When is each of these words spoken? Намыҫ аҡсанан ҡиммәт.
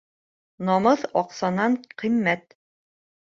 Намыҫ 0.69 1.03
аҡсанан 1.21 1.77
ҡиммәт. 2.03 2.57